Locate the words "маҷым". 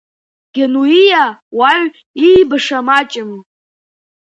2.87-3.31